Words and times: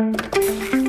Música 0.00 0.79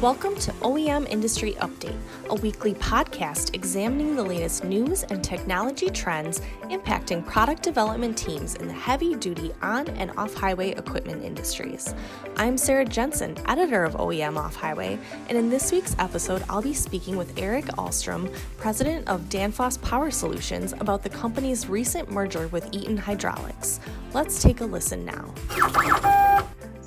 Welcome 0.00 0.34
to 0.36 0.52
OEM 0.62 1.06
Industry 1.10 1.52
Update, 1.60 1.98
a 2.30 2.34
weekly 2.36 2.72
podcast 2.72 3.54
examining 3.54 4.16
the 4.16 4.22
latest 4.22 4.64
news 4.64 5.02
and 5.02 5.22
technology 5.22 5.90
trends 5.90 6.40
impacting 6.70 7.26
product 7.26 7.62
development 7.62 8.16
teams 8.16 8.54
in 8.54 8.66
the 8.66 8.72
heavy 8.72 9.14
duty 9.14 9.52
on 9.60 9.88
and 9.88 10.10
off 10.16 10.32
highway 10.32 10.70
equipment 10.70 11.22
industries. 11.22 11.94
I'm 12.36 12.56
Sarah 12.56 12.86
Jensen, 12.86 13.36
editor 13.46 13.84
of 13.84 13.92
OEM 13.96 14.38
Off 14.38 14.56
Highway, 14.56 14.98
and 15.28 15.36
in 15.36 15.50
this 15.50 15.70
week's 15.70 15.94
episode, 15.98 16.44
I'll 16.48 16.62
be 16.62 16.72
speaking 16.72 17.18
with 17.18 17.38
Eric 17.38 17.66
Alström, 17.66 18.34
president 18.56 19.06
of 19.06 19.28
Danfoss 19.28 19.78
Power 19.82 20.10
Solutions, 20.10 20.72
about 20.80 21.02
the 21.02 21.10
company's 21.10 21.68
recent 21.68 22.10
merger 22.10 22.48
with 22.48 22.66
Eaton 22.72 22.96
Hydraulics. 22.96 23.80
Let's 24.14 24.40
take 24.40 24.62
a 24.62 24.64
listen 24.64 25.04
now. 25.04 26.09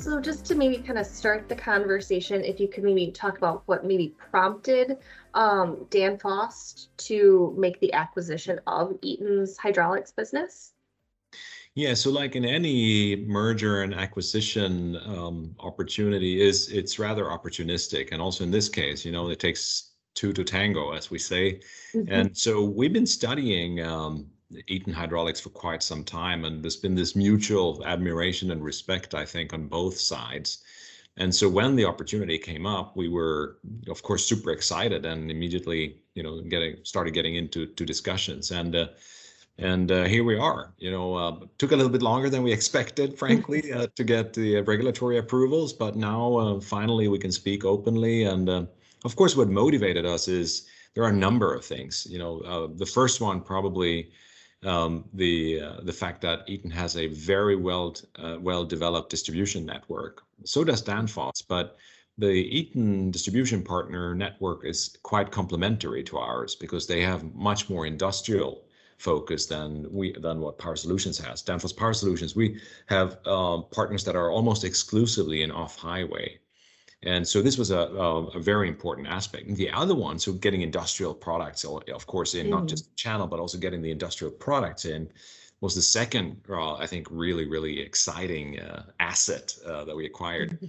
So 0.04 0.20
just 0.20 0.44
to 0.48 0.56
maybe 0.56 0.80
kind 0.80 1.00
of 1.00 1.06
start 1.06 1.48
the 1.48 1.56
conversation, 1.56 2.44
if 2.44 2.60
you 2.60 2.68
could 2.68 2.84
maybe 2.84 3.10
talk 3.12 3.38
about 3.38 3.64
what 3.68 3.86
maybe 3.86 4.14
prompted 4.30 4.98
um, 5.34 5.88
Danfoss 5.92 6.88
to 6.98 7.56
make 7.58 7.80
the 7.80 7.94
acquisition 7.94 8.60
of 8.68 8.98
Eaton's 9.02 9.56
hydraulics 9.56 10.12
business. 10.12 10.74
Yeah, 11.76 11.94
so 11.94 12.12
like 12.12 12.36
in 12.36 12.44
any 12.44 13.26
merger 13.26 13.84
and 13.84 13.94
acquisition 13.94 14.98
um, 15.06 15.56
opportunity, 15.62 16.42
is 16.42 16.68
it's 16.68 17.00
rather 17.00 17.24
opportunistic, 17.24 18.12
and 18.12 18.22
also 18.22 18.44
in 18.44 18.52
this 18.52 18.68
case, 18.68 19.06
you 19.06 19.14
know, 19.14 19.30
it 19.30 19.40
takes 19.40 19.92
two 20.16 20.34
to 20.34 20.44
tango, 20.44 20.92
as 20.92 21.12
we 21.12 21.18
say. 21.18 21.62
Mm-hmm. 21.96 22.12
And 22.12 22.38
so 22.38 22.66
we've 22.66 22.92
been 22.92 23.08
studying 23.08 23.82
um, 23.82 24.28
Eaton 24.68 24.94
Hydraulics 24.94 25.40
for 25.40 25.50
quite 25.50 25.84
some 25.84 26.04
time, 26.04 26.46
and 26.46 26.64
there's 26.64 26.76
been 26.76 26.96
this 26.96 27.16
mutual 27.16 27.84
admiration 27.86 28.52
and 28.52 28.64
respect, 28.64 29.16
I 29.16 29.26
think, 29.26 29.54
on 29.54 29.68
both 29.68 29.98
sides. 29.98 30.64
And 31.18 31.34
so 31.34 31.48
when 31.48 31.76
the 31.76 31.86
opportunity 31.86 32.38
came 32.38 32.66
up, 32.66 32.98
we 32.98 33.08
were, 33.08 33.58
of 33.88 34.02
course, 34.02 34.26
super 34.26 34.52
excited 34.52 35.06
and 35.06 35.30
immediately, 35.30 36.02
you 36.16 36.24
know, 36.24 36.42
getting 36.42 36.78
started 36.84 37.12
getting 37.12 37.36
into 37.36 37.68
to 37.68 37.86
discussions. 37.86 38.52
And 38.52 38.76
uh, 38.76 38.88
and 39.60 39.92
uh, 39.92 40.06
here 40.06 40.24
we 40.24 40.38
are. 40.38 40.74
You 40.78 40.92
know, 40.92 41.16
uh, 41.16 41.46
took 41.60 41.72
a 41.72 41.76
little 41.76 41.92
bit 41.92 42.02
longer 42.02 42.30
than 42.30 42.42
we 42.42 42.52
expected, 42.52 43.18
frankly, 43.24 43.72
uh, 43.72 43.88
to 43.96 44.04
get 44.04 44.34
the 44.34 44.62
regulatory 44.62 45.20
approvals, 45.20 45.74
but 45.74 45.96
now 45.96 46.36
uh, 46.36 46.60
finally 46.60 47.08
we 47.08 47.20
can 47.20 47.32
speak 47.32 47.64
openly. 47.64 48.24
And 48.24 48.50
uh, 48.50 48.66
of 49.06 49.16
course, 49.16 49.36
what 49.36 49.50
motivated 49.50 50.06
us 50.06 50.28
is 50.28 50.68
there 50.96 51.04
are 51.04 51.10
a 51.10 51.14
number 51.14 51.54
of 51.54 51.64
things. 51.64 52.08
You 52.10 52.20
know, 52.20 52.40
uh, 52.40 52.68
the 52.76 52.86
first 52.86 53.22
one 53.22 53.42
probably 53.42 54.12
um, 54.66 55.06
the 55.14 55.62
uh, 55.62 55.82
the 55.82 55.94
fact 55.94 56.22
that 56.22 56.44
Eaton 56.48 56.72
has 56.72 56.98
a 56.98 57.08
very 57.08 57.56
well 57.56 57.96
uh, 58.18 58.38
well 58.40 58.64
developed 58.64 59.10
distribution 59.10 59.66
network. 59.66 60.24
So 60.46 60.64
does 60.64 60.82
Danfoss, 60.84 61.44
but 61.48 61.78
the 62.18 62.28
Eaton 62.28 63.12
distribution 63.12 63.64
partner 63.64 64.14
network 64.14 64.66
is 64.66 64.98
quite 65.04 65.32
complementary 65.32 66.04
to 66.04 66.18
ours 66.18 66.56
because 66.56 66.86
they 66.86 67.02
have 67.02 67.34
much 67.34 67.70
more 67.70 67.86
industrial 67.86 68.64
focus 68.98 69.48
than 69.48 69.88
we 69.92 70.14
than 70.14 70.40
what 70.40 70.58
Power 70.58 70.76
Solutions 70.76 71.18
has. 71.18 71.44
Danfoss 71.44 71.76
Power 71.76 71.94
Solutions, 71.94 72.36
we 72.36 72.60
have 72.88 73.18
uh, 73.26 73.58
partners 73.62 74.04
that 74.06 74.16
are 74.16 74.32
almost 74.32 74.64
exclusively 74.64 75.42
in 75.42 75.52
off 75.52 75.78
highway. 75.78 76.40
And 77.06 77.28
so 77.28 77.42
this 77.42 77.58
was 77.58 77.72
a, 77.72 77.80
a, 77.80 78.26
a, 78.28 78.40
very 78.40 78.70
important 78.70 79.08
aspect. 79.08 79.48
And 79.48 79.58
the 79.58 79.70
other 79.72 79.94
one, 79.94 80.18
so 80.18 80.32
getting 80.32 80.62
industrial 80.62 81.14
products, 81.14 81.66
of 81.66 82.08
course, 82.08 82.34
in 82.34 82.48
mm. 82.48 82.52
not 82.52 82.68
just 82.68 82.96
channel, 82.96 83.28
but 83.28 83.40
also 83.40 83.58
getting 83.58 83.82
the 83.82 83.92
industrial 83.92 84.32
products 84.32 84.86
in, 84.86 85.10
was 85.60 85.76
the 85.76 85.82
second, 85.82 86.42
uh, 86.50 86.76
I 86.76 86.88
think, 86.88 87.08
really, 87.10 87.46
really 87.48 87.80
exciting 87.80 88.60
uh, 88.60 88.84
asset 89.00 89.54
uh, 89.66 89.86
that 89.86 89.96
we 89.96 90.06
acquired. 90.06 90.52
Mm-hmm. 90.52 90.66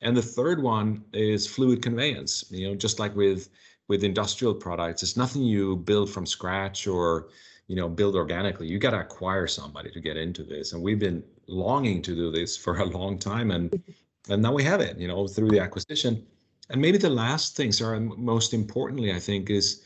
And 0.00 0.16
the 0.16 0.22
third 0.22 0.62
one 0.62 1.04
is 1.12 1.46
fluid 1.46 1.82
conveyance. 1.82 2.44
You 2.50 2.68
know, 2.68 2.74
just 2.74 2.98
like 2.98 3.14
with 3.16 3.50
with 3.88 4.04
industrial 4.04 4.54
products, 4.54 5.02
it's 5.02 5.16
nothing 5.16 5.42
you 5.42 5.76
build 5.76 6.10
from 6.10 6.24
scratch 6.24 6.86
or 6.86 7.28
you 7.66 7.76
know 7.76 7.88
build 7.88 8.14
organically. 8.14 8.66
You 8.68 8.78
got 8.78 8.92
to 8.92 9.00
acquire 9.00 9.46
somebody 9.46 9.90
to 9.90 10.00
get 10.00 10.16
into 10.16 10.44
this, 10.44 10.72
and 10.72 10.82
we've 10.82 10.98
been 10.98 11.24
longing 11.46 12.00
to 12.02 12.14
do 12.14 12.30
this 12.30 12.56
for 12.56 12.78
a 12.78 12.84
long 12.84 13.18
time. 13.18 13.50
And 13.50 13.82
and 14.28 14.42
now 14.42 14.52
we 14.52 14.62
have 14.64 14.80
it, 14.80 14.98
you 14.98 15.08
know, 15.08 15.26
through 15.26 15.50
the 15.50 15.60
acquisition. 15.60 16.26
And 16.70 16.80
maybe 16.80 16.98
the 16.98 17.10
last 17.10 17.56
thing, 17.56 17.72
Sarah, 17.72 18.00
most 18.00 18.52
importantly, 18.52 19.12
I 19.12 19.18
think, 19.18 19.48
is 19.50 19.82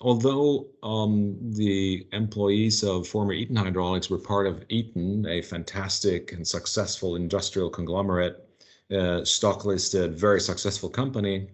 although 0.00 0.66
um, 0.82 1.36
the 1.40 2.06
employees 2.12 2.82
of 2.82 3.06
former 3.06 3.32
Eaton 3.32 3.56
Hydraulics 3.56 4.10
were 4.10 4.18
part 4.18 4.46
of 4.46 4.64
Eaton, 4.68 5.26
a 5.28 5.42
fantastic 5.42 6.32
and 6.32 6.46
successful 6.46 7.16
industrial 7.16 7.70
conglomerate, 7.70 8.48
uh, 8.90 9.24
stock 9.24 9.64
listed, 9.64 10.18
very 10.18 10.40
successful 10.40 10.88
company, 10.88 11.48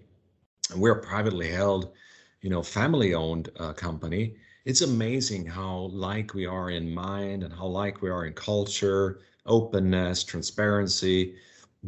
and 0.72 0.80
we're 0.80 1.00
privately 1.00 1.50
held, 1.50 1.92
you 2.40 2.50
know, 2.50 2.62
family 2.62 3.14
owned 3.14 3.50
uh, 3.58 3.72
company. 3.72 4.36
It's 4.64 4.82
amazing 4.82 5.46
how 5.46 5.90
like 5.92 6.34
we 6.34 6.46
are 6.46 6.70
in 6.70 6.92
mind 6.92 7.42
and 7.42 7.52
how 7.52 7.66
like 7.66 8.02
we 8.02 8.10
are 8.10 8.26
in 8.26 8.32
culture, 8.32 9.20
openness, 9.46 10.24
transparency 10.24 11.36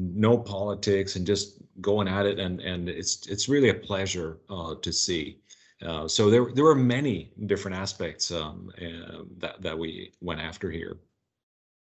no 0.01 0.39
politics 0.39 1.17
and 1.17 1.27
just 1.27 1.59
going 1.81 2.09
at 2.09 2.27
it 2.27 2.39
and 2.39 2.61
and 2.61 2.89
it's 2.89 3.27
it's 3.29 3.49
really 3.49 3.69
a 3.69 3.75
pleasure 3.75 4.39
uh, 4.49 4.75
to 4.77 4.93
see. 4.93 5.39
Uh, 5.85 6.09
so 6.09 6.31
there 6.31 6.47
there 6.55 6.65
were 6.65 6.75
many 6.75 7.33
different 7.47 7.77
aspects 7.77 8.31
um, 8.31 8.73
uh, 8.81 9.23
that 9.39 9.61
that 9.61 9.79
we 9.79 10.13
went 10.21 10.41
after 10.41 10.71
here. 10.71 10.97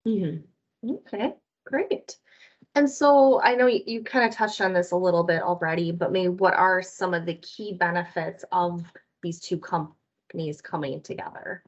Mm-hmm. 0.08 0.92
okay 0.92 1.34
great. 1.66 2.18
And 2.76 2.90
so 2.90 3.42
i 3.42 3.56
know 3.56 3.66
you, 3.66 3.82
you 3.86 4.04
kind 4.04 4.24
of 4.24 4.34
touched 4.34 4.62
on 4.62 4.72
this 4.72 4.92
a 4.92 4.96
little 4.96 5.24
bit 5.24 5.42
already 5.42 5.92
but 5.92 6.12
maybe 6.12 6.30
what 6.30 6.54
are 6.54 6.82
some 6.82 7.14
of 7.14 7.26
the 7.26 7.34
key 7.36 7.74
benefits 7.74 8.46
of 8.52 8.84
these 9.24 9.40
two 9.40 9.58
companies 9.58 10.62
coming 10.62 11.02
together 11.02 11.64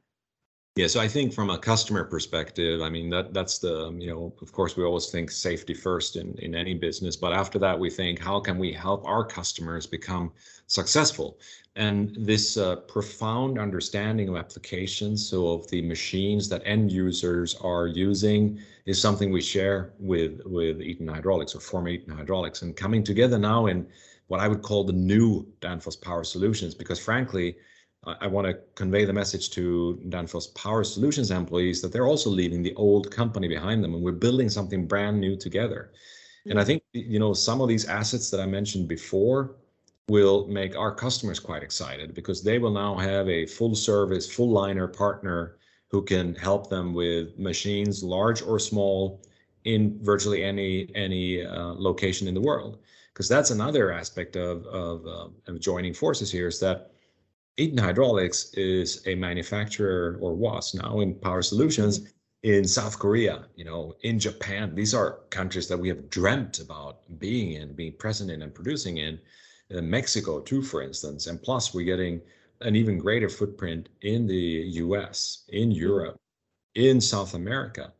yeah, 0.76 0.86
so 0.86 1.00
I 1.00 1.08
think 1.08 1.32
from 1.32 1.50
a 1.50 1.58
customer 1.58 2.04
perspective, 2.04 2.80
I 2.80 2.90
mean 2.90 3.10
that 3.10 3.34
that's 3.34 3.58
the 3.58 3.92
you 3.98 4.08
know 4.08 4.32
of 4.40 4.52
course 4.52 4.76
we 4.76 4.84
always 4.84 5.06
think 5.10 5.30
safety 5.30 5.74
first 5.74 6.14
in 6.14 6.38
in 6.38 6.54
any 6.54 6.74
business, 6.74 7.16
but 7.16 7.32
after 7.32 7.58
that 7.58 7.78
we 7.78 7.90
think 7.90 8.20
how 8.20 8.38
can 8.38 8.56
we 8.56 8.72
help 8.72 9.04
our 9.04 9.24
customers 9.24 9.86
become 9.86 10.30
successful, 10.68 11.40
and 11.74 12.14
this 12.20 12.56
uh, 12.56 12.76
profound 12.76 13.58
understanding 13.58 14.28
of 14.28 14.36
applications, 14.36 15.28
so 15.28 15.48
of 15.48 15.68
the 15.70 15.82
machines 15.82 16.48
that 16.48 16.62
end 16.64 16.92
users 16.92 17.56
are 17.56 17.88
using, 17.88 18.60
is 18.86 19.00
something 19.02 19.32
we 19.32 19.42
share 19.42 19.92
with 19.98 20.40
with 20.46 20.80
Eaton 20.80 21.08
Hydraulics 21.08 21.52
or 21.56 21.60
former 21.60 21.88
Eaton 21.88 22.16
Hydraulics, 22.16 22.62
and 22.62 22.76
coming 22.76 23.02
together 23.02 23.38
now 23.38 23.66
in 23.66 23.88
what 24.28 24.38
I 24.38 24.46
would 24.46 24.62
call 24.62 24.84
the 24.84 24.92
new 24.92 25.44
Danfoss 25.60 26.00
Power 26.00 26.22
Solutions, 26.22 26.76
because 26.76 27.00
frankly 27.00 27.56
I 28.06 28.26
want 28.26 28.46
to 28.46 28.54
convey 28.76 29.04
the 29.04 29.12
message 29.12 29.50
to 29.50 30.00
Danfoss 30.08 30.54
Power 30.54 30.84
Solutions 30.84 31.30
employees 31.30 31.82
that 31.82 31.92
they're 31.92 32.06
also 32.06 32.30
leaving 32.30 32.62
the 32.62 32.74
old 32.74 33.10
company 33.10 33.46
behind 33.46 33.84
them 33.84 33.92
and 33.94 34.02
we're 34.02 34.12
building 34.12 34.48
something 34.48 34.86
brand 34.86 35.20
new 35.20 35.36
together. 35.36 35.92
Mm-hmm. 35.92 36.50
And 36.50 36.60
I 36.60 36.64
think, 36.64 36.82
you 36.92 37.18
know, 37.18 37.34
some 37.34 37.60
of 37.60 37.68
these 37.68 37.86
assets 37.86 38.30
that 38.30 38.40
I 38.40 38.46
mentioned 38.46 38.88
before 38.88 39.56
will 40.08 40.46
make 40.46 40.76
our 40.76 40.94
customers 40.94 41.38
quite 41.38 41.62
excited 41.62 42.14
because 42.14 42.42
they 42.42 42.58
will 42.58 42.70
now 42.70 42.96
have 42.96 43.28
a 43.28 43.44
full 43.44 43.74
service, 43.74 44.30
full 44.32 44.50
liner 44.50 44.88
partner 44.88 45.58
who 45.88 46.00
can 46.02 46.34
help 46.36 46.70
them 46.70 46.94
with 46.94 47.38
machines, 47.38 48.02
large 48.02 48.40
or 48.40 48.58
small, 48.58 49.22
in 49.64 50.02
virtually 50.02 50.42
any 50.42 50.90
any 50.94 51.44
uh, 51.44 51.74
location 51.74 52.26
in 52.26 52.32
the 52.32 52.40
world. 52.40 52.78
Because 53.12 53.28
that's 53.28 53.50
another 53.50 53.92
aspect 53.92 54.36
of 54.36 54.64
of, 54.66 55.06
uh, 55.06 55.28
of 55.52 55.60
joining 55.60 55.92
forces 55.92 56.32
here 56.32 56.48
is 56.48 56.58
that 56.60 56.92
Eaton 57.60 57.78
Hydraulics 57.78 58.54
is 58.54 59.06
a 59.06 59.14
manufacturer 59.14 60.18
or 60.20 60.34
was 60.34 60.74
now 60.74 61.00
in 61.00 61.14
power 61.14 61.42
solutions 61.42 62.12
in 62.42 62.64
South 62.66 62.98
Korea, 62.98 63.46
you 63.54 63.64
know, 63.64 63.94
in 64.02 64.18
Japan. 64.18 64.74
These 64.74 64.94
are 64.94 65.20
countries 65.30 65.68
that 65.68 65.78
we 65.78 65.88
have 65.88 66.08
dreamt 66.08 66.58
about 66.60 67.02
being 67.18 67.52
in, 67.52 67.74
being 67.74 67.92
present 67.92 68.30
in 68.30 68.42
and 68.42 68.54
producing 68.54 68.96
in. 68.98 69.20
in 69.68 69.88
Mexico 69.90 70.40
too, 70.40 70.62
for 70.62 70.82
instance. 70.82 71.26
And 71.26 71.42
plus 71.42 71.74
we're 71.74 71.84
getting 71.84 72.22
an 72.62 72.76
even 72.76 72.98
greater 72.98 73.28
footprint 73.28 73.90
in 74.02 74.26
the 74.26 74.64
US, 74.84 75.44
in 75.48 75.70
Europe. 75.70 76.18
in 76.74 77.00
South 77.00 77.34
America. 77.34 77.92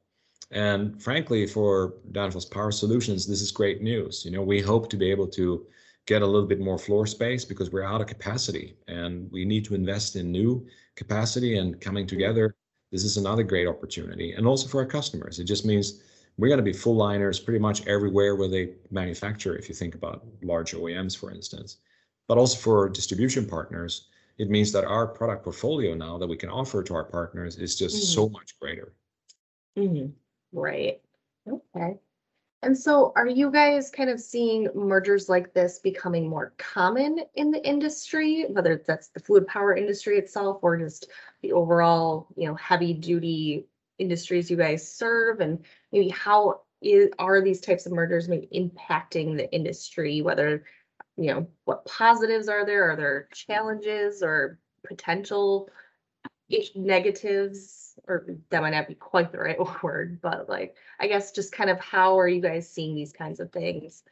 And 0.51 1.03
frankly, 1.03 1.47
for 1.47 1.95
Danfoss 2.13 2.51
Power 2.51 2.73
Solutions, 2.73 3.27
this 3.27 3.43
is 3.43 3.53
great 3.53 3.83
news. 3.83 4.25
You 4.25 4.31
know, 4.33 4.43
we 4.43 4.61
hope 4.61 4.89
to 4.91 4.97
be 4.97 5.11
able 5.11 5.29
to 5.29 5.67
get 6.11 6.23
a 6.23 6.27
little 6.27 6.49
bit 6.49 6.59
more 6.59 6.77
floor 6.77 7.07
space 7.07 7.45
because 7.45 7.71
we're 7.71 7.85
out 7.85 8.01
of 8.01 8.09
capacity 8.09 8.77
and 8.89 9.31
we 9.31 9.45
need 9.45 9.65
to 9.65 9.77
invest 9.77 10.17
in 10.17 10.33
new 10.33 10.67
capacity 10.97 11.57
and 11.59 11.81
coming 11.81 12.05
together. 12.05 12.57
This 12.91 13.05
is 13.05 13.17
another 13.17 13.45
great 13.45 13.69
opportunity. 13.69 14.33
And 14.33 14.45
also 14.45 14.67
for 14.67 14.81
our 14.81 14.87
customers, 14.87 15.39
it 15.39 15.45
just 15.45 15.65
means 15.65 16.03
we're 16.37 16.49
going 16.49 16.65
to 16.65 16.73
be 16.73 16.73
full 16.73 16.97
liners 16.97 17.39
pretty 17.39 17.61
much 17.61 17.87
everywhere 17.87 18.35
where 18.35 18.49
they 18.49 18.73
manufacture, 18.91 19.55
if 19.55 19.69
you 19.69 19.75
think 19.77 19.95
about 19.95 20.27
large 20.43 20.73
OEMs, 20.73 21.17
for 21.17 21.31
instance. 21.31 21.77
But 22.27 22.39
also 22.39 22.59
for 22.59 22.89
distribution 22.89 23.47
partners, 23.47 24.09
it 24.37 24.51
means 24.51 24.73
that 24.73 24.85
our 24.85 25.07
product 25.07 25.45
portfolio 25.45 25.95
now 25.95 26.19
that 26.19 26.27
we 26.27 26.37
can 26.37 26.49
offer 26.49 26.83
to 26.83 26.95
our 26.95 27.05
partners 27.05 27.55
is 27.57 27.77
just 27.77 27.95
mm-hmm. 27.95 28.15
so 28.17 28.29
much 28.31 28.59
greater. 28.59 28.95
Mm-hmm. 29.79 30.09
Right. 30.53 31.01
Okay. 31.49 32.01
And 32.63 32.77
so 32.77 33.13
are 33.17 33.27
you 33.27 33.51
guys 33.51 33.91
kind 33.91 34.11
of 34.11 34.21
seeing 34.21 34.69
mergers 34.75 35.31
like 35.31 35.55
this 35.55 35.79
becoming 35.79 36.29
more 36.29 36.53
common 36.59 37.21
in 37.35 37.51
the 37.51 37.67
industry, 37.67 38.45
whether 38.51 38.83
that's 38.87 39.09
the 39.09 39.21
fluid 39.21 39.47
power 39.47 39.75
industry 39.75 40.19
itself 40.19 40.59
or 40.63 40.77
just 40.77 41.09
the 41.43 41.53
overall, 41.53 42.29
you 42.37 42.47
know, 42.47 42.55
heavy 42.57 42.93
duty 42.93 43.67
industries 43.99 44.51
you 44.51 44.59
guys 44.59 44.87
serve 44.87 45.41
and 45.41 45.65
maybe 45.91 46.11
how 46.11 46.61
is, 46.83 47.09
are 47.19 47.41
these 47.41 47.61
types 47.61 47.87
of 47.87 47.93
mergers 47.93 48.29
maybe 48.29 48.49
impacting 48.55 49.37
the 49.37 49.51
industry, 49.55 50.21
whether, 50.21 50.65
you 51.17 51.33
know, 51.33 51.47
what 51.65 51.87
positives 51.87 52.49
are 52.49 52.67
there? 52.67 52.91
Are 52.91 52.97
there 52.97 53.29
challenges 53.33 54.23
or 54.23 54.59
potential 54.87 55.71
negatives? 56.75 57.81
or 58.09 58.27
that 58.51 58.63
might 58.63 58.71
not 58.71 58.89
be 58.89 58.95
quite 58.95 59.33
the 59.33 59.39
right 59.39 59.59
word, 59.83 60.21
but 60.21 60.49
like, 60.49 60.77
I 60.99 61.07
guess 61.07 61.33
just 61.33 61.53
kind 61.53 61.71
of 61.71 61.79
how 61.81 62.19
are 62.19 62.29
you 62.29 62.41
guys 62.41 62.69
seeing 62.69 62.95
these 62.95 63.13
kinds 63.13 63.41
of 63.41 63.53
things 63.53 64.03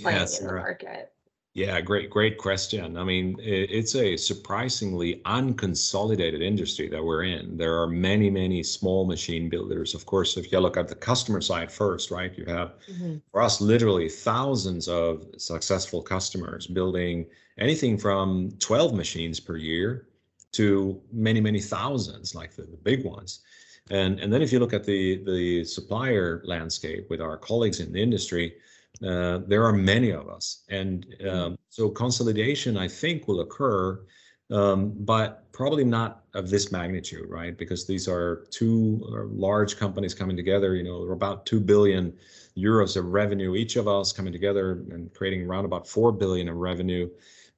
playing 0.00 0.18
yes, 0.18 0.40
in 0.40 0.46
the 0.46 0.52
market? 0.52 1.12
Yeah, 1.52 1.80
great, 1.80 2.10
great 2.10 2.38
question. 2.38 2.96
I 2.96 3.02
mean, 3.02 3.36
it's 3.40 3.96
a 3.96 4.16
surprisingly 4.16 5.20
unconsolidated 5.24 6.40
industry 6.42 6.88
that 6.90 7.04
we're 7.04 7.24
in. 7.24 7.56
There 7.56 7.76
are 7.80 7.88
many, 7.88 8.30
many 8.30 8.62
small 8.62 9.04
machine 9.04 9.48
builders. 9.48 9.92
Of 9.92 10.06
course, 10.06 10.36
if 10.36 10.52
you 10.52 10.60
look 10.60 10.76
at 10.76 10.86
the 10.86 10.94
customer 10.94 11.40
side 11.40 11.72
first, 11.72 12.12
right, 12.12 12.32
you 12.38 12.44
have 12.44 12.74
mm-hmm. 12.88 13.16
for 13.32 13.42
us 13.42 13.60
literally 13.60 14.08
thousands 14.08 14.86
of 14.86 15.26
successful 15.38 16.02
customers 16.02 16.68
building 16.68 17.26
anything 17.58 17.98
from 17.98 18.52
12 18.60 18.94
machines 18.94 19.40
per 19.40 19.56
year 19.56 20.06
to 20.52 21.00
many, 21.12 21.40
many 21.40 21.60
thousands, 21.60 22.34
like 22.34 22.54
the, 22.54 22.62
the 22.62 22.76
big 22.76 23.04
ones. 23.04 23.40
And, 23.90 24.20
and 24.20 24.32
then 24.32 24.42
if 24.42 24.52
you 24.52 24.58
look 24.58 24.72
at 24.72 24.84
the, 24.84 25.22
the 25.24 25.64
supplier 25.64 26.42
landscape 26.44 27.08
with 27.10 27.20
our 27.20 27.36
colleagues 27.36 27.80
in 27.80 27.92
the 27.92 28.02
industry, 28.02 28.54
uh, 29.04 29.38
there 29.46 29.64
are 29.64 29.72
many 29.72 30.10
of 30.10 30.28
us. 30.28 30.64
And 30.68 31.06
um, 31.28 31.58
so 31.68 31.88
consolidation, 31.88 32.76
I 32.76 32.88
think, 32.88 33.26
will 33.26 33.40
occur, 33.40 34.00
um, 34.50 34.92
but 34.98 35.50
probably 35.52 35.84
not 35.84 36.24
of 36.34 36.50
this 36.50 36.70
magnitude, 36.70 37.28
right? 37.28 37.56
Because 37.56 37.86
these 37.86 38.08
are 38.08 38.46
two 38.50 39.00
large 39.32 39.76
companies 39.76 40.14
coming 40.14 40.36
together, 40.36 40.74
you 40.74 40.84
know, 40.84 41.10
about 41.10 41.46
2 41.46 41.60
billion 41.60 42.12
euros 42.56 42.96
of 42.96 43.06
revenue, 43.06 43.54
each 43.54 43.76
of 43.76 43.88
us 43.88 44.12
coming 44.12 44.32
together 44.32 44.84
and 44.90 45.12
creating 45.14 45.46
around 45.46 45.64
about 45.64 45.88
4 45.88 46.12
billion 46.12 46.48
of 46.48 46.56
revenue 46.56 47.08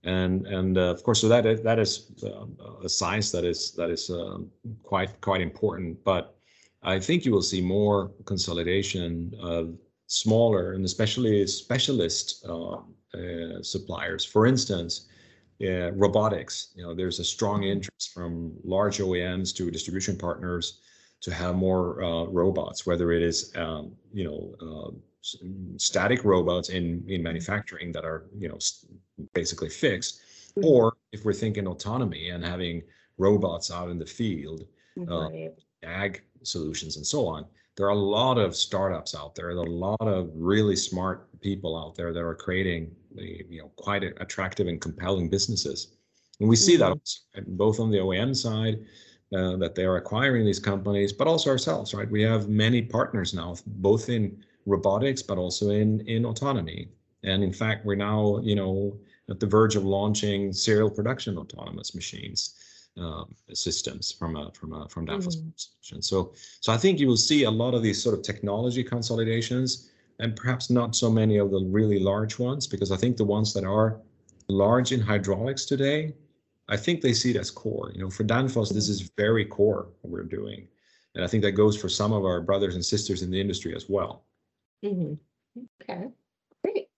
and 0.04 0.46
and 0.46 0.78
uh, 0.78 0.90
of 0.90 1.02
course 1.02 1.20
so 1.20 1.28
that 1.28 1.46
is, 1.46 1.62
that 1.62 1.78
is 1.78 2.10
uh, 2.24 2.46
a 2.84 2.88
science 2.88 3.30
that 3.30 3.44
is 3.44 3.72
that 3.72 3.90
is 3.90 4.10
um, 4.10 4.50
quite 4.82 5.20
quite 5.20 5.40
important. 5.40 6.02
But 6.04 6.36
i 6.82 6.98
think 6.98 7.24
you 7.24 7.32
will 7.32 7.42
see 7.42 7.60
more 7.60 8.10
consolidation 8.24 9.32
of 9.40 9.78
smaller 10.06 10.72
and 10.72 10.84
especially 10.84 11.46
specialist 11.46 12.44
uh, 12.48 12.78
uh 13.14 13.62
suppliers. 13.62 14.24
For 14.24 14.46
instance 14.46 15.06
robotics. 15.94 16.72
You 16.74 16.82
know 16.82 16.94
there's 16.94 17.20
a 17.20 17.24
strong 17.24 17.64
interest 17.64 18.12
from 18.12 18.52
large 18.64 18.98
oems 18.98 19.54
to 19.56 19.70
distribution 19.70 20.16
partners 20.16 20.80
to 21.22 21.32
have 21.32 21.54
more 21.54 22.02
uh, 22.02 22.24
robots 22.24 22.86
whether 22.86 23.12
it 23.12 23.22
is 23.22 23.52
um, 23.56 23.92
you 24.12 24.24
know 24.24 24.40
uh, 24.66 24.90
static 25.76 26.24
robots 26.24 26.68
in 26.68 27.04
in 27.08 27.22
manufacturing 27.22 27.92
that 27.92 28.04
are 28.04 28.26
you 28.38 28.48
know 28.48 28.58
basically 29.34 29.68
fixed 29.68 30.20
mm-hmm. 30.56 30.66
or 30.66 30.96
if 31.12 31.24
we're 31.24 31.32
thinking 31.32 31.66
autonomy 31.66 32.30
and 32.30 32.44
having 32.44 32.82
robots 33.18 33.70
out 33.70 33.88
in 33.88 33.98
the 33.98 34.06
field 34.06 34.64
uh, 35.08 35.28
ag 35.84 36.22
solutions 36.42 36.96
and 36.96 37.06
so 37.06 37.26
on 37.26 37.46
there 37.76 37.86
are 37.86 37.90
a 37.90 37.94
lot 37.94 38.36
of 38.36 38.54
startups 38.54 39.14
out 39.14 39.34
there, 39.34 39.54
there 39.54 39.64
are 39.64 39.66
a 39.66 39.70
lot 39.70 40.02
of 40.02 40.30
really 40.34 40.76
smart 40.76 41.28
people 41.40 41.74
out 41.74 41.94
there 41.94 42.12
that 42.12 42.20
are 42.22 42.34
creating 42.34 42.90
you 43.14 43.60
know 43.60 43.70
quite 43.76 44.02
attractive 44.04 44.66
and 44.66 44.80
compelling 44.80 45.28
businesses 45.28 45.96
and 46.40 46.48
we 46.48 46.56
see 46.56 46.76
mm-hmm. 46.76 46.94
that 47.34 47.56
both 47.56 47.78
on 47.80 47.90
the 47.90 47.98
OEM 47.98 48.34
side 48.34 48.78
uh, 49.34 49.56
that 49.56 49.74
they 49.74 49.84
are 49.84 49.96
acquiring 49.96 50.44
these 50.44 50.60
companies 50.60 51.12
but 51.12 51.26
also 51.26 51.50
ourselves 51.50 51.94
right 51.94 52.10
we 52.10 52.22
have 52.22 52.48
many 52.48 52.82
partners 52.82 53.32
now 53.34 53.56
both 53.66 54.08
in 54.08 54.42
robotics, 54.66 55.22
but 55.22 55.38
also 55.38 55.70
in 55.70 56.00
in 56.06 56.24
autonomy. 56.24 56.88
And 57.24 57.42
in 57.44 57.52
fact, 57.52 57.84
we're 57.84 57.94
now 57.94 58.38
you 58.42 58.54
know 58.54 58.98
at 59.30 59.40
the 59.40 59.46
verge 59.46 59.76
of 59.76 59.84
launching 59.84 60.52
serial 60.52 60.90
production 60.90 61.38
autonomous 61.38 61.94
machines 61.94 62.54
um, 62.96 63.34
systems 63.52 64.12
from 64.12 64.36
a 64.36 64.50
from 64.52 64.72
a 64.72 64.88
from 64.88 65.06
Danfoss 65.06 65.36
mm. 65.36 65.52
solution. 65.56 66.02
So 66.02 66.32
so 66.60 66.72
I 66.72 66.76
think 66.76 66.98
you 66.98 67.08
will 67.08 67.16
see 67.16 67.44
a 67.44 67.50
lot 67.50 67.74
of 67.74 67.82
these 67.82 68.02
sort 68.02 68.16
of 68.16 68.22
technology 68.22 68.84
consolidations, 68.84 69.90
and 70.18 70.36
perhaps 70.36 70.70
not 70.70 70.94
so 70.94 71.10
many 71.10 71.38
of 71.38 71.50
the 71.50 71.64
really 71.64 71.98
large 71.98 72.38
ones, 72.38 72.66
because 72.66 72.90
I 72.90 72.96
think 72.96 73.16
the 73.16 73.24
ones 73.24 73.52
that 73.54 73.64
are 73.64 74.00
large 74.48 74.92
in 74.92 75.00
hydraulics 75.00 75.64
today, 75.64 76.14
I 76.68 76.76
think 76.76 77.00
they 77.00 77.12
see 77.12 77.30
it 77.30 77.36
as 77.36 77.50
core. 77.50 77.90
You 77.94 78.00
know, 78.00 78.10
for 78.10 78.24
Danfoss, 78.24 78.72
this 78.72 78.88
is 78.88 79.10
very 79.16 79.44
core 79.44 79.88
what 80.00 80.10
we're 80.12 80.22
doing, 80.24 80.68
and 81.14 81.24
I 81.24 81.26
think 81.26 81.42
that 81.42 81.52
goes 81.52 81.76
for 81.76 81.88
some 81.88 82.12
of 82.12 82.24
our 82.24 82.40
brothers 82.40 82.74
and 82.74 82.84
sisters 82.84 83.22
in 83.22 83.30
the 83.30 83.40
industry 83.40 83.74
as 83.74 83.88
well. 83.88 84.24
Mhm. 84.84 85.18
Okay, 85.82 86.08
great. 86.64 86.88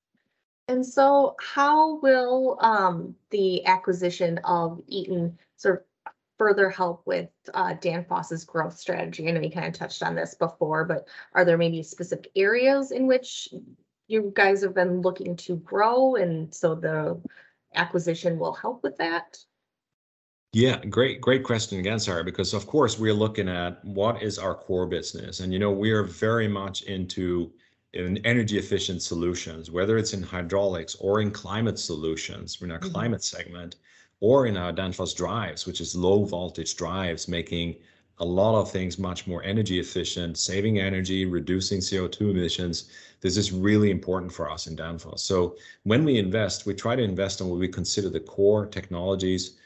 And 0.68 0.84
so 0.86 1.36
how 1.40 1.96
will 1.96 2.58
um 2.60 3.16
the 3.30 3.64
acquisition 3.66 4.38
of 4.44 4.82
Eaton 4.86 5.38
sort 5.56 5.86
of 6.06 6.12
further 6.38 6.68
help 6.70 7.06
with 7.06 7.30
uh 7.52 7.74
Danfoss's 7.74 8.44
growth 8.44 8.76
strategy? 8.76 9.28
I 9.28 9.32
know 9.32 9.40
you 9.40 9.50
kind 9.50 9.66
of 9.66 9.74
touched 9.74 10.02
on 10.02 10.14
this 10.14 10.34
before, 10.34 10.84
but 10.84 11.08
are 11.32 11.44
there 11.44 11.58
maybe 11.58 11.82
specific 11.82 12.30
areas 12.36 12.92
in 12.92 13.06
which 13.06 13.48
you 14.06 14.30
guys 14.34 14.62
have 14.62 14.74
been 14.74 15.00
looking 15.00 15.34
to 15.36 15.56
grow 15.56 16.14
and 16.16 16.54
so 16.54 16.74
the 16.74 17.20
acquisition 17.74 18.38
will 18.38 18.52
help 18.52 18.82
with 18.82 18.96
that? 18.98 19.38
Yeah, 20.54 20.84
great, 20.84 21.20
great 21.20 21.42
question 21.42 21.80
again, 21.80 21.98
Sarah, 21.98 22.22
because 22.22 22.54
of 22.54 22.68
course 22.68 22.96
we're 22.96 23.12
looking 23.12 23.48
at 23.48 23.84
what 23.84 24.22
is 24.22 24.38
our 24.38 24.54
core 24.54 24.86
business. 24.86 25.40
And 25.40 25.52
you 25.52 25.58
know, 25.58 25.72
we 25.72 25.90
are 25.90 26.04
very 26.04 26.46
much 26.46 26.82
into 26.82 27.52
in 27.92 28.18
energy 28.18 28.56
efficient 28.56 29.02
solutions, 29.02 29.72
whether 29.72 29.98
it's 29.98 30.12
in 30.12 30.22
hydraulics 30.22 30.94
or 31.00 31.20
in 31.20 31.32
climate 31.32 31.76
solutions, 31.76 32.58
in 32.62 32.70
our 32.70 32.78
mm-hmm. 32.78 32.92
climate 32.92 33.24
segment, 33.24 33.74
or 34.20 34.46
in 34.46 34.56
our 34.56 34.72
Danfoss 34.72 35.16
drives, 35.16 35.66
which 35.66 35.80
is 35.80 35.96
low 35.96 36.24
voltage 36.24 36.76
drives, 36.76 37.26
making 37.26 37.74
a 38.18 38.24
lot 38.24 38.60
of 38.60 38.70
things 38.70 38.96
much 38.96 39.26
more 39.26 39.42
energy 39.42 39.80
efficient, 39.80 40.38
saving 40.38 40.78
energy, 40.78 41.24
reducing 41.26 41.80
CO2 41.80 42.30
emissions. 42.30 42.90
This 43.20 43.36
is 43.36 43.50
really 43.50 43.90
important 43.90 44.32
for 44.32 44.48
us 44.48 44.68
in 44.68 44.76
Danfoss. 44.76 45.18
So 45.18 45.56
when 45.82 46.04
we 46.04 46.16
invest, 46.16 46.64
we 46.64 46.74
try 46.74 46.94
to 46.94 47.02
invest 47.02 47.40
in 47.40 47.48
what 47.48 47.58
we 47.58 47.66
consider 47.66 48.08
the 48.08 48.20
core 48.20 48.66
technologies 48.66 49.56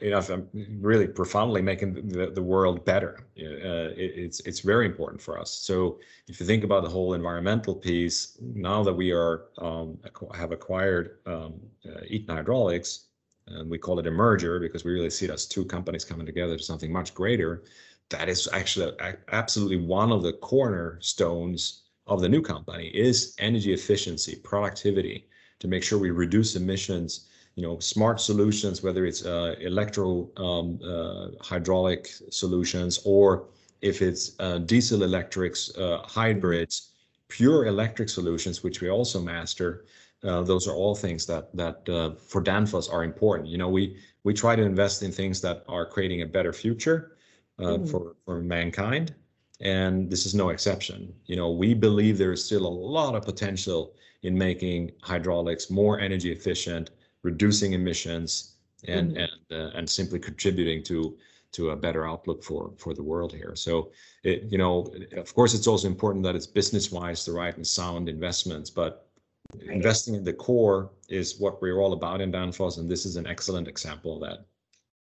you 0.00 0.10
know, 0.10 0.18
I'm 0.18 0.48
really 0.80 1.08
profoundly 1.08 1.60
making 1.60 2.08
the, 2.08 2.30
the 2.30 2.42
world 2.42 2.84
better. 2.84 3.26
Uh, 3.36 3.90
it, 3.96 4.12
it's 4.16 4.40
it's 4.40 4.60
very 4.60 4.86
important 4.86 5.20
for 5.20 5.38
us. 5.38 5.50
So 5.52 5.98
if 6.28 6.38
you 6.38 6.46
think 6.46 6.62
about 6.62 6.84
the 6.84 6.88
whole 6.88 7.14
environmental 7.14 7.74
piece, 7.74 8.38
now 8.40 8.84
that 8.84 8.94
we 8.94 9.10
are 9.10 9.46
um, 9.58 9.98
have 10.34 10.52
acquired 10.52 11.18
um, 11.26 11.54
uh, 11.84 12.00
Eaton 12.06 12.36
Hydraulics, 12.36 13.06
and 13.48 13.68
we 13.68 13.78
call 13.78 13.98
it 13.98 14.06
a 14.06 14.10
merger 14.10 14.60
because 14.60 14.84
we 14.84 14.92
really 14.92 15.10
see 15.10 15.24
it 15.24 15.32
as 15.32 15.46
two 15.46 15.64
companies 15.64 16.04
coming 16.04 16.26
together 16.26 16.56
to 16.56 16.62
something 16.62 16.92
much 16.92 17.12
greater. 17.12 17.64
That 18.10 18.28
is 18.28 18.48
actually 18.52 18.96
absolutely 19.32 19.78
one 19.78 20.12
of 20.12 20.22
the 20.22 20.34
cornerstones 20.34 21.82
of 22.06 22.20
the 22.20 22.28
new 22.28 22.40
company 22.40 22.88
is 22.88 23.34
energy 23.38 23.72
efficiency, 23.72 24.36
productivity, 24.36 25.26
to 25.58 25.68
make 25.68 25.82
sure 25.82 25.98
we 25.98 26.10
reduce 26.10 26.56
emissions 26.56 27.27
you 27.58 27.64
know, 27.66 27.76
smart 27.80 28.20
solutions, 28.20 28.84
whether 28.84 29.04
it's 29.04 29.26
uh, 29.26 29.56
electro 29.58 30.30
um, 30.36 30.78
uh, 30.80 31.30
hydraulic 31.40 32.06
solutions 32.30 33.00
or 33.04 33.48
if 33.80 34.00
it's 34.00 34.36
uh, 34.38 34.58
diesel 34.58 35.02
electrics, 35.02 35.76
uh, 35.76 35.98
hybrids, 36.04 36.90
pure 37.26 37.66
electric 37.66 38.08
solutions, 38.10 38.62
which 38.62 38.80
we 38.80 38.88
also 38.88 39.20
master. 39.20 39.86
Uh, 40.22 40.42
those 40.42 40.68
are 40.68 40.74
all 40.74 40.94
things 40.94 41.26
that 41.26 41.44
that 41.56 41.88
uh, 41.88 42.10
for 42.14 42.40
Danfoss 42.40 42.92
are 42.92 43.02
important. 43.02 43.48
You 43.48 43.58
know, 43.58 43.68
we 43.68 43.96
we 44.22 44.32
try 44.34 44.54
to 44.54 44.62
invest 44.62 45.02
in 45.02 45.10
things 45.10 45.40
that 45.40 45.64
are 45.68 45.84
creating 45.84 46.22
a 46.22 46.26
better 46.26 46.52
future, 46.52 47.16
uh, 47.58 47.62
mm-hmm. 47.62 47.86
for 47.86 48.14
for 48.24 48.40
mankind, 48.40 49.16
and 49.60 50.08
this 50.08 50.26
is 50.26 50.32
no 50.32 50.50
exception. 50.50 51.12
You 51.26 51.34
know, 51.34 51.50
we 51.50 51.74
believe 51.74 52.18
there 52.18 52.32
is 52.32 52.44
still 52.44 52.66
a 52.66 52.76
lot 52.96 53.16
of 53.16 53.24
potential 53.24 53.96
in 54.22 54.38
making 54.38 54.92
hydraulics 55.02 55.70
more 55.70 55.98
energy 56.00 56.30
efficient, 56.32 56.90
reducing 57.22 57.72
emissions, 57.72 58.54
and 58.86 59.12
mm-hmm. 59.12 59.18
and 59.50 59.60
uh, 59.60 59.76
and 59.76 59.88
simply 59.88 60.18
contributing 60.18 60.82
to 60.84 61.16
to 61.52 61.70
a 61.70 61.76
better 61.76 62.06
outlook 62.06 62.42
for 62.42 62.72
for 62.76 62.94
the 62.94 63.02
world 63.02 63.32
here. 63.32 63.54
So, 63.56 63.90
it, 64.22 64.44
you 64.50 64.58
know, 64.58 64.92
of 65.16 65.34
course, 65.34 65.54
it's 65.54 65.66
also 65.66 65.88
important 65.88 66.24
that 66.24 66.36
it's 66.36 66.46
business 66.46 66.92
wise 66.92 67.24
the 67.24 67.32
right 67.32 67.56
and 67.56 67.66
sound 67.66 68.08
investments, 68.08 68.70
but 68.70 69.08
right. 69.54 69.70
investing 69.70 70.14
in 70.14 70.24
the 70.24 70.32
core 70.32 70.90
is 71.08 71.40
what 71.40 71.60
we're 71.62 71.78
all 71.78 71.94
about 71.94 72.20
in 72.20 72.30
Danfoss, 72.32 72.78
and 72.78 72.90
this 72.90 73.06
is 73.06 73.16
an 73.16 73.26
excellent 73.26 73.68
example 73.68 74.16
of 74.16 74.28
that. 74.28 74.46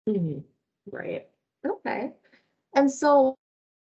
Mm-hmm. 0.09 0.39
Right. 0.89 1.27
Okay. 1.65 2.11
And 2.75 2.91
so 2.91 3.37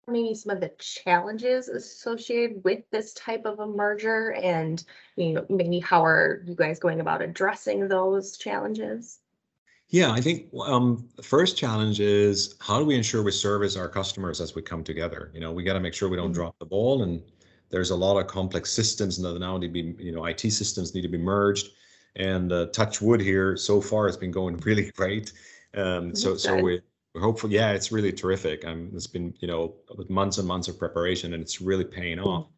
maybe 0.08 0.34
some 0.34 0.54
of 0.54 0.60
the 0.60 0.70
challenges 0.78 1.68
associated 1.68 2.62
with 2.64 2.80
this 2.90 3.12
type 3.14 3.44
of 3.44 3.58
a 3.58 3.66
merger 3.66 4.32
and 4.34 4.84
you 5.16 5.32
know 5.32 5.46
maybe 5.48 5.80
how 5.80 6.04
are 6.04 6.42
you 6.46 6.54
guys 6.54 6.78
going 6.78 7.00
about 7.00 7.22
addressing 7.22 7.88
those 7.88 8.36
challenges? 8.36 9.18
Yeah 9.88 10.12
i 10.12 10.20
think 10.20 10.48
um, 10.64 11.08
the 11.16 11.22
first 11.22 11.56
challenge 11.56 12.00
is 12.00 12.56
how 12.60 12.78
do 12.78 12.84
we 12.84 12.96
ensure 12.96 13.22
we 13.22 13.32
service 13.32 13.76
our 13.76 13.88
customers 13.88 14.40
as 14.40 14.54
we 14.54 14.62
come 14.62 14.84
together? 14.84 15.30
You 15.34 15.40
know 15.40 15.52
we 15.52 15.64
got 15.64 15.74
to 15.74 15.80
make 15.80 15.94
sure 15.94 16.08
we 16.08 16.16
don't 16.16 16.26
mm-hmm. 16.26 16.34
drop 16.34 16.58
the 16.58 16.66
ball 16.66 17.02
and 17.02 17.22
there's 17.70 17.90
a 17.90 17.96
lot 17.96 18.18
of 18.18 18.26
complex 18.26 18.72
systems 18.72 19.20
that 19.20 19.38
now 19.38 19.58
need 19.58 19.68
to 19.68 19.72
be 19.72 20.04
you 20.04 20.12
know 20.12 20.24
it 20.24 20.40
systems 20.40 20.94
need 20.94 21.02
to 21.02 21.08
be 21.08 21.18
merged. 21.18 21.70
And 22.18 22.50
uh, 22.50 22.66
touch 22.68 23.02
wood 23.02 23.20
here 23.20 23.58
so 23.58 23.80
far 23.80 24.08
it's 24.08 24.16
been 24.16 24.30
going 24.30 24.56
really 24.64 24.90
great. 24.92 25.32
Um, 25.74 26.14
so 26.14 26.36
so 26.36 26.56
we 26.62 26.80
hopefully, 27.20 27.54
yeah, 27.54 27.72
it's 27.72 27.92
really 27.92 28.12
terrific. 28.12 28.64
Um, 28.64 28.90
it's 28.94 29.06
been, 29.06 29.34
you 29.40 29.48
know, 29.48 29.74
with 29.96 30.10
months 30.10 30.38
and 30.38 30.46
months 30.46 30.68
of 30.68 30.78
preparation 30.78 31.34
and 31.34 31.42
it's 31.42 31.60
really 31.60 31.84
paying 31.84 32.18
off. 32.18 32.48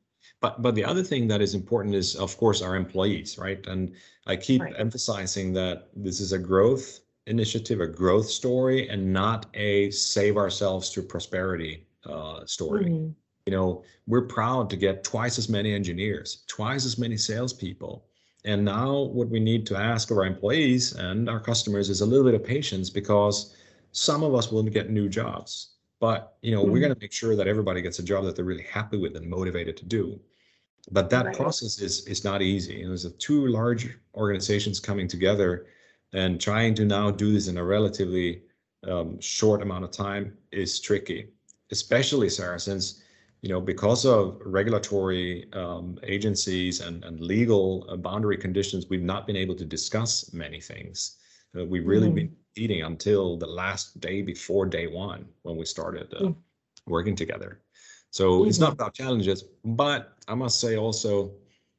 But 0.40 0.62
but 0.62 0.74
the 0.74 0.84
other 0.84 1.02
thing 1.02 1.26
that 1.28 1.40
is 1.40 1.54
important 1.54 1.94
is, 1.94 2.14
of 2.14 2.36
course, 2.36 2.62
our 2.62 2.76
employees, 2.76 3.38
right? 3.38 3.64
And 3.66 3.94
I 4.26 4.36
keep 4.36 4.62
right. 4.62 4.74
emphasizing 4.78 5.52
that 5.54 5.88
this 5.94 6.20
is 6.20 6.32
a 6.32 6.38
growth 6.38 7.00
initiative, 7.26 7.80
a 7.80 7.86
growth 7.86 8.28
story, 8.28 8.88
and 8.88 9.12
not 9.12 9.46
a 9.54 9.90
save 9.90 10.36
ourselves 10.36 10.90
to 10.90 11.02
prosperity 11.02 11.86
uh, 12.06 12.44
story. 12.46 12.86
Mm-hmm. 12.86 13.10
You 13.46 13.52
know, 13.52 13.84
we're 14.06 14.26
proud 14.26 14.70
to 14.70 14.76
get 14.76 15.04
twice 15.04 15.38
as 15.38 15.48
many 15.48 15.72
engineers, 15.72 16.44
twice 16.46 16.84
as 16.84 16.98
many 16.98 17.16
salespeople. 17.16 18.04
And 18.44 18.64
now, 18.64 19.00
what 19.00 19.28
we 19.28 19.40
need 19.40 19.66
to 19.66 19.76
ask 19.76 20.10
of 20.10 20.18
our 20.18 20.24
employees 20.24 20.94
and 20.94 21.28
our 21.28 21.40
customers 21.40 21.90
is 21.90 22.00
a 22.00 22.06
little 22.06 22.24
bit 22.24 22.34
of 22.34 22.44
patience 22.44 22.88
because 22.90 23.54
some 23.92 24.22
of 24.22 24.34
us 24.34 24.50
will 24.50 24.62
get 24.62 24.90
new 24.90 25.08
jobs, 25.08 25.74
but 26.00 26.36
you 26.42 26.52
know, 26.52 26.62
mm-hmm. 26.62 26.72
we're 26.72 26.80
going 26.80 26.94
to 26.94 27.00
make 27.00 27.12
sure 27.12 27.36
that 27.36 27.48
everybody 27.48 27.82
gets 27.82 27.98
a 27.98 28.02
job 28.02 28.24
that 28.24 28.36
they're 28.36 28.44
really 28.44 28.66
happy 28.70 28.96
with 28.96 29.16
and 29.16 29.28
motivated 29.28 29.76
to 29.78 29.84
do. 29.84 30.20
But 30.90 31.10
that 31.10 31.26
right. 31.26 31.36
process 31.36 31.80
is 31.80 32.06
is 32.06 32.24
not 32.24 32.40
easy. 32.42 32.82
And 32.82 32.90
there's 32.90 33.04
a 33.04 33.10
two 33.10 33.46
large 33.48 33.88
organizations 34.14 34.80
coming 34.80 35.08
together 35.08 35.66
and 36.12 36.40
trying 36.40 36.74
to 36.76 36.84
now 36.84 37.10
do 37.10 37.32
this 37.32 37.48
in 37.48 37.58
a 37.58 37.64
relatively 37.64 38.42
um, 38.86 39.20
short 39.20 39.62
amount 39.62 39.84
of 39.84 39.90
time 39.90 40.36
is 40.52 40.80
tricky, 40.80 41.28
especially 41.70 42.30
Sarah, 42.30 42.60
since 42.60 43.02
you 43.42 43.48
know 43.48 43.60
because 43.60 44.06
of 44.06 44.40
regulatory 44.44 45.52
um, 45.52 45.98
agencies 46.02 46.80
and, 46.80 47.04
and 47.04 47.20
legal 47.20 47.86
uh, 47.88 47.96
boundary 47.96 48.36
conditions, 48.36 48.86
we've 48.88 49.02
not 49.02 49.26
been 49.26 49.36
able 49.36 49.56
to 49.56 49.64
discuss 49.64 50.32
many 50.32 50.60
things. 50.60 51.16
Uh, 51.56 51.64
we've 51.64 51.86
really 51.86 52.08
mm-hmm. 52.08 52.16
been 52.16 52.36
eating 52.56 52.82
until 52.82 53.36
the 53.36 53.46
last 53.46 54.00
day 54.00 54.22
before 54.22 54.66
day 54.66 54.86
one 54.86 55.26
when 55.42 55.56
we 55.56 55.64
started 55.64 56.12
uh, 56.14 56.24
mm. 56.24 56.36
working 56.86 57.14
together. 57.14 57.60
So 58.10 58.40
mm-hmm. 58.40 58.48
it's 58.48 58.58
not 58.58 58.72
about 58.72 58.94
challenges, 58.94 59.44
but 59.64 60.14
I 60.26 60.34
must 60.34 60.60
say 60.60 60.76
also 60.76 61.32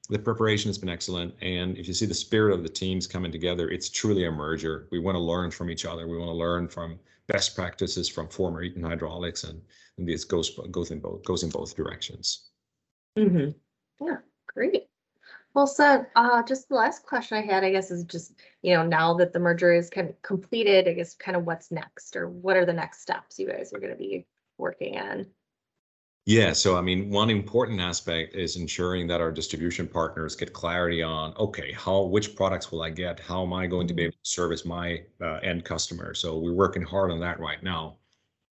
the 0.09 0.19
preparation 0.19 0.69
has 0.69 0.77
been 0.77 0.89
excellent. 0.89 1.33
And 1.41 1.77
if 1.77 1.87
you 1.87 1.93
see 1.93 2.05
the 2.05 2.13
spirit 2.13 2.53
of 2.53 2.63
the 2.63 2.69
teams 2.69 3.07
coming 3.07 3.31
together, 3.31 3.69
it's 3.69 3.89
truly 3.89 4.25
a 4.25 4.31
merger. 4.31 4.87
We 4.91 4.99
want 4.99 5.15
to 5.15 5.19
learn 5.19 5.51
from 5.51 5.69
each 5.69 5.85
other. 5.85 6.07
We 6.07 6.17
want 6.17 6.29
to 6.29 6.33
learn 6.33 6.67
from 6.67 6.99
best 7.27 7.55
practices 7.55 8.09
from 8.09 8.27
former 8.27 8.63
Eaton 8.63 8.83
Hydraulics, 8.83 9.43
and, 9.43 9.61
and 9.97 10.07
this 10.07 10.23
goes 10.23 10.59
goes 10.71 10.91
in 10.91 10.99
both 10.99 11.23
goes 11.23 11.43
in 11.43 11.49
both 11.49 11.75
directions. 11.75 12.49
Mm-hmm. 13.17 13.51
Yeah, 14.05 14.17
great. 14.47 14.87
Well 15.53 15.67
said. 15.67 16.07
Uh, 16.15 16.43
just 16.43 16.69
the 16.69 16.75
last 16.75 17.05
question 17.05 17.37
I 17.37 17.41
had, 17.41 17.63
I 17.63 17.71
guess, 17.71 17.91
is 17.91 18.03
just, 18.03 18.33
you 18.61 18.73
know, 18.73 18.85
now 18.85 19.15
that 19.15 19.33
the 19.33 19.39
merger 19.39 19.73
is 19.73 19.89
kind 19.89 20.09
of 20.09 20.21
completed, 20.21 20.87
I 20.87 20.93
guess 20.93 21.15
kind 21.15 21.35
of 21.35 21.45
what's 21.45 21.71
next 21.71 22.15
or 22.15 22.29
what 22.29 22.55
are 22.55 22.65
the 22.65 22.73
next 22.73 23.01
steps 23.01 23.39
you 23.39 23.47
guys 23.47 23.73
are 23.73 23.79
going 23.79 23.91
to 23.91 23.97
be 23.97 24.25
working 24.57 24.99
on? 24.99 25.25
Yeah, 26.25 26.53
so 26.53 26.77
I 26.77 26.81
mean, 26.81 27.09
one 27.09 27.31
important 27.31 27.81
aspect 27.81 28.35
is 28.35 28.55
ensuring 28.55 29.07
that 29.07 29.19
our 29.19 29.31
distribution 29.31 29.87
partners 29.87 30.35
get 30.35 30.53
clarity 30.53 31.01
on, 31.01 31.33
okay, 31.37 31.71
how, 31.71 32.03
which 32.03 32.35
products 32.35 32.71
will 32.71 32.83
I 32.83 32.91
get? 32.91 33.19
How 33.19 33.43
am 33.43 33.51
I 33.51 33.65
going 33.65 33.87
to 33.87 33.95
be 33.95 34.03
mm-hmm. 34.03 34.09
able 34.09 34.17
to 34.23 34.29
service 34.29 34.63
my 34.63 35.01
uh, 35.21 35.39
end 35.41 35.65
customer? 35.65 36.13
So 36.13 36.37
we're 36.37 36.53
working 36.53 36.83
hard 36.83 37.09
on 37.09 37.19
that 37.21 37.39
right 37.39 37.63
now. 37.63 37.97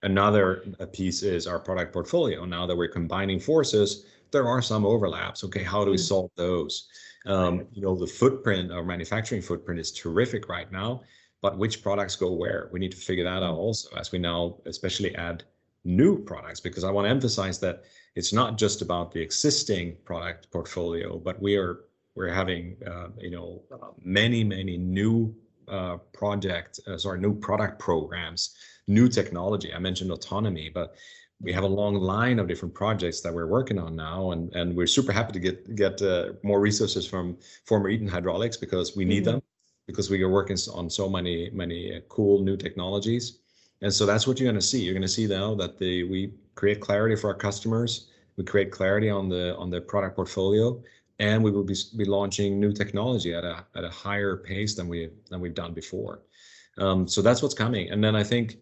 Another 0.03 0.65
piece 0.93 1.23
is 1.23 1.47
our 1.47 1.61
product 1.61 1.93
portfolio. 1.93 2.45
Now 2.45 2.67
that 2.67 2.77
we're 2.77 2.89
combining 2.89 3.39
forces, 3.39 4.07
there 4.31 4.47
are 4.47 4.63
some 4.63 4.85
overlaps. 4.85 5.45
Okay, 5.45 5.63
how 5.63 5.85
do 5.85 5.91
we 5.91 5.97
mm. 5.97 6.09
solve 6.09 6.31
those? 6.37 6.89
Um, 7.27 7.67
you 7.73 7.83
know, 7.83 7.95
the 7.95 8.07
footprint, 8.07 8.73
our 8.73 8.85
manufacturing 8.85 9.43
footprint 9.43 9.81
is 9.81 9.93
terrific 9.93 10.49
right 10.49 10.71
now, 10.71 11.03
but 11.43 11.59
which 11.59 11.83
products 11.83 12.17
go 12.17 12.33
where? 12.33 12.69
We 12.73 12.81
need 12.81 12.93
to 12.93 12.97
figure 12.97 13.25
that 13.25 13.43
out 13.43 13.55
mm. 13.55 13.59
also 13.59 13.95
as 13.97 14.13
we 14.13 14.19
now 14.19 14.59
especially 14.67 15.15
add 15.17 15.45
new 15.85 16.23
products 16.23 16.61
because 16.61 16.85
I 16.85 16.91
want 16.91 17.07
to 17.07 17.11
emphasize 17.11 17.59
that 17.61 17.85
it's 18.15 18.33
not 18.33 18.59
just 18.59 18.83
about 18.83 19.13
the 19.13 19.21
existing 19.21 19.97
product 20.05 20.51
portfolio, 20.51 21.19
but 21.19 21.41
we 21.41 21.57
are 21.57 21.85
we're 22.15 22.33
having 22.33 22.77
uh, 22.87 23.09
you 23.19 23.31
know 23.31 23.63
many 24.03 24.43
many 24.43 24.77
new 24.77 25.35
uh, 25.69 25.99
project 26.13 26.81
uh, 26.87 26.99
sorry 26.99 27.21
new 27.21 27.35
product 27.35 27.79
programs, 27.79 28.57
new 28.87 29.09
technology. 29.09 29.73
I 29.73 29.79
mentioned 29.79 30.11
autonomy, 30.11 30.69
but 30.69 30.97
we 31.41 31.53
have 31.53 31.65
a 31.65 31.69
long 31.69 31.95
line 31.95 32.39
of 32.39 32.49
different 32.49 32.75
projects 32.75 33.21
that 33.21 33.33
we're 33.33 33.47
working 33.47 33.79
on 33.79 33.95
now, 33.95 34.33
and 34.33 34.53
and 34.55 34.75
we're 34.75 34.87
super 34.87 35.13
happy 35.13 35.33
to 35.33 35.39
get 35.39 35.77
get 35.77 36.03
uh, 36.03 36.33
more 36.43 36.61
resources 36.61 37.07
from 37.07 37.37
former 37.65 37.89
Eaton 37.89 38.09
Hydraulics 38.09 38.57
because 38.57 38.97
we 38.97 39.05
need 39.05 39.25
mm-hmm. 39.25 39.33
them 39.33 39.43
because 39.87 40.11
we 40.11 40.23
are 40.23 40.29
working 40.29 40.57
on 40.75 40.91
so 40.91 41.09
many 41.09 41.51
many 41.51 41.95
uh, 41.95 42.01
cool 42.09 42.43
new 42.43 42.57
technologies, 42.57 43.39
and 43.83 43.93
so 43.93 44.05
that's 44.05 44.27
what 44.27 44.41
you're 44.41 44.51
going 44.51 44.61
to 44.61 44.67
see. 44.67 44.83
You're 44.83 44.95
going 44.95 45.03
to 45.03 45.09
see 45.09 45.27
now 45.27 45.55
that 45.55 45.79
the 45.79 46.05
we 46.05 46.33
create 46.57 46.81
clarity 46.81 47.15
for 47.15 47.29
our 47.29 47.37
customers, 47.37 48.09
we 48.37 48.45
create 48.45 48.73
clarity 48.73 49.11
on 49.11 49.29
the 49.29 49.57
on 49.57 49.71
the 49.71 49.81
product 49.81 50.17
portfolio, 50.17 50.83
and 51.21 51.43
we 51.43 51.53
will 51.53 51.65
be 51.65 51.77
be 51.97 52.05
launching 52.05 52.59
new 52.59 52.73
technology 52.73 53.33
at 53.33 53.45
a 53.45 53.65
at 53.77 53.85
a 53.85 53.91
higher 53.91 54.37
pace 54.37 54.75
than 54.75 54.89
we 54.89 55.11
than 55.31 55.41
we've 55.41 55.55
done 55.55 55.73
before. 55.73 56.23
Um, 56.79 57.07
so 57.07 57.23
that's 57.23 57.43
what's 57.43 57.55
coming, 57.55 57.91
and 57.91 58.03
then 58.03 58.17
I 58.17 58.25
think 58.25 58.59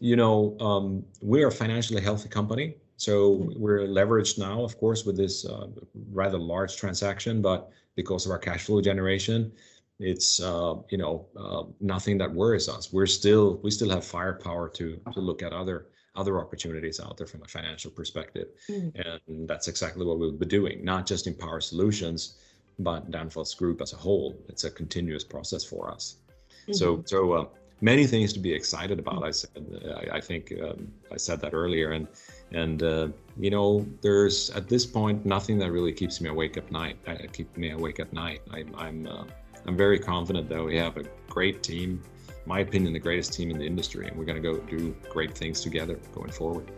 you 0.00 0.16
know, 0.16 0.56
um, 0.60 1.04
we're 1.20 1.48
a 1.48 1.52
financially 1.52 2.02
healthy 2.02 2.28
company. 2.28 2.76
So 2.96 3.48
we're 3.56 3.80
leveraged 3.80 4.38
now, 4.38 4.62
of 4.62 4.78
course, 4.78 5.04
with 5.04 5.16
this 5.16 5.44
uh, 5.44 5.66
rather 6.12 6.38
large 6.38 6.76
transaction, 6.76 7.42
but 7.42 7.70
because 7.96 8.26
of 8.26 8.32
our 8.32 8.38
cash 8.38 8.64
flow 8.64 8.80
generation, 8.80 9.52
it's 9.98 10.40
uh, 10.40 10.74
you 10.88 10.98
know 10.98 11.26
uh, 11.36 11.64
nothing 11.80 12.18
that 12.18 12.32
worries 12.32 12.68
us. 12.68 12.92
We're 12.92 13.06
still 13.06 13.60
we 13.62 13.70
still 13.70 13.90
have 13.90 14.04
firepower 14.04 14.68
to 14.70 15.00
to 15.12 15.20
look 15.20 15.42
at 15.42 15.52
other 15.52 15.86
other 16.14 16.38
opportunities 16.38 17.00
out 17.00 17.16
there 17.16 17.26
from 17.26 17.42
a 17.42 17.48
financial 17.48 17.90
perspective, 17.90 18.48
mm-hmm. 18.68 19.00
and 19.00 19.48
that's 19.48 19.68
exactly 19.68 20.04
what 20.04 20.18
we'll 20.18 20.32
be 20.32 20.46
doing. 20.46 20.84
Not 20.84 21.06
just 21.06 21.26
in 21.26 21.34
Power 21.34 21.60
Solutions, 21.60 22.38
but 22.78 23.10
Danfoss 23.10 23.56
Group 23.56 23.80
as 23.80 23.92
a 23.92 23.96
whole. 23.96 24.36
It's 24.48 24.64
a 24.64 24.70
continuous 24.70 25.24
process 25.24 25.64
for 25.64 25.90
us. 25.90 26.16
Mm-hmm. 26.48 26.72
So 26.74 27.02
so 27.06 27.32
uh, 27.32 27.46
many 27.82 28.06
things 28.06 28.32
to 28.32 28.40
be 28.40 28.52
excited 28.52 28.98
about. 28.98 29.24
I 29.24 29.32
said, 29.32 29.50
I, 29.96 30.16
I 30.16 30.20
think 30.20 30.54
um, 30.62 30.90
I 31.12 31.18
said 31.18 31.40
that 31.40 31.52
earlier, 31.52 31.92
and 31.92 32.08
and 32.52 32.82
uh, 32.82 33.08
you 33.38 33.50
know, 33.50 33.86
there's 34.00 34.50
at 34.50 34.68
this 34.68 34.86
point 34.86 35.26
nothing 35.26 35.58
that 35.58 35.70
really 35.70 35.92
keeps 35.92 36.20
me 36.20 36.30
awake 36.30 36.56
at 36.56 36.70
night. 36.72 36.96
Uh, 37.06 37.16
keep 37.32 37.54
me 37.56 37.70
awake 37.72 38.00
at 38.00 38.12
night. 38.12 38.40
I, 38.50 38.64
I'm 38.76 39.06
uh, 39.06 39.24
I'm 39.66 39.76
very 39.76 39.98
confident 39.98 40.48
that 40.48 40.64
we 40.64 40.76
have 40.76 40.96
a 40.96 41.04
great 41.28 41.62
team. 41.62 42.02
My 42.46 42.60
opinion, 42.60 42.92
the 42.92 42.98
greatest 42.98 43.32
team 43.32 43.50
in 43.50 43.58
the 43.58 43.66
industry, 43.66 44.08
and 44.08 44.16
we're 44.16 44.24
going 44.24 44.42
to 44.42 44.52
go 44.52 44.58
do 44.58 44.96
great 45.10 45.36
things 45.36 45.60
together 45.60 45.96
going 46.12 46.32
forward. 46.32 46.70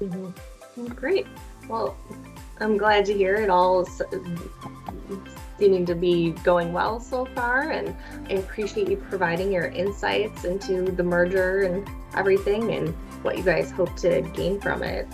Mm-hmm. 0.00 0.86
Great. 0.88 1.26
Well, 1.68 1.96
I'm 2.60 2.76
glad 2.76 3.04
to 3.06 3.14
hear 3.14 3.36
it 3.36 3.50
all 3.50 3.86
seeming 5.58 5.86
to 5.86 5.94
be 5.94 6.30
going 6.42 6.72
well 6.72 7.00
so 7.00 7.26
far. 7.26 7.70
And 7.70 7.94
I 8.28 8.34
appreciate 8.34 8.88
you 8.88 8.96
providing 8.96 9.52
your 9.52 9.66
insights 9.66 10.44
into 10.44 10.90
the 10.90 11.02
merger 11.02 11.62
and 11.62 11.88
everything 12.14 12.72
and 12.72 12.94
what 13.22 13.36
you 13.36 13.44
guys 13.44 13.70
hope 13.70 13.94
to 13.96 14.22
gain 14.34 14.60
from 14.60 14.82
it. 14.82 15.06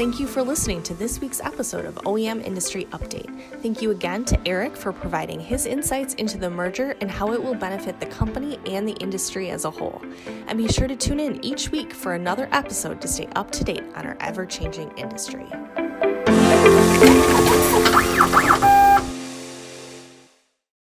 Thank 0.00 0.18
you 0.18 0.26
for 0.26 0.42
listening 0.42 0.82
to 0.84 0.94
this 0.94 1.20
week's 1.20 1.42
episode 1.42 1.84
of 1.84 1.94
OEM 1.96 2.42
Industry 2.42 2.86
Update. 2.86 3.60
Thank 3.60 3.82
you 3.82 3.90
again 3.90 4.24
to 4.24 4.40
Eric 4.48 4.74
for 4.74 4.94
providing 4.94 5.38
his 5.38 5.66
insights 5.66 6.14
into 6.14 6.38
the 6.38 6.48
merger 6.48 6.96
and 7.02 7.10
how 7.10 7.34
it 7.34 7.42
will 7.42 7.54
benefit 7.54 8.00
the 8.00 8.06
company 8.06 8.58
and 8.64 8.88
the 8.88 8.94
industry 8.94 9.50
as 9.50 9.66
a 9.66 9.70
whole. 9.70 10.00
And 10.46 10.56
be 10.56 10.68
sure 10.68 10.88
to 10.88 10.96
tune 10.96 11.20
in 11.20 11.44
each 11.44 11.70
week 11.70 11.92
for 11.92 12.14
another 12.14 12.48
episode 12.50 13.02
to 13.02 13.08
stay 13.08 13.28
up 13.36 13.50
to 13.50 13.62
date 13.62 13.84
on 13.94 14.06
our 14.06 14.16
ever 14.20 14.46
changing 14.46 14.90
industry. 14.96 15.46